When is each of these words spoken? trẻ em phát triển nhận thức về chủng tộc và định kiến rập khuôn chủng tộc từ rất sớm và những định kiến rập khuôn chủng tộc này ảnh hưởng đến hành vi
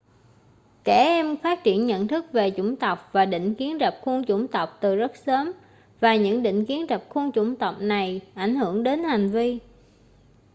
trẻ 0.83 0.93
em 1.05 1.37
phát 1.37 1.63
triển 1.63 1.85
nhận 1.85 2.07
thức 2.07 2.25
về 2.31 2.51
chủng 2.57 2.75
tộc 2.75 3.09
và 3.11 3.25
định 3.25 3.55
kiến 3.55 3.77
rập 3.79 3.97
khuôn 4.01 4.25
chủng 4.25 4.47
tộc 4.47 4.77
từ 4.81 4.95
rất 4.95 5.11
sớm 5.25 5.51
và 5.99 6.15
những 6.15 6.43
định 6.43 6.65
kiến 6.65 6.85
rập 6.89 7.03
khuôn 7.09 7.31
chủng 7.31 7.55
tộc 7.55 7.75
này 7.79 8.21
ảnh 8.33 8.55
hưởng 8.55 8.83
đến 8.83 9.03
hành 9.03 9.31
vi 9.31 9.59